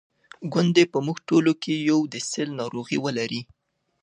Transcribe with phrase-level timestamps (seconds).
[0.53, 3.41] ګوندي په موږ ټولو کې یو د سِل ناروغي ولري.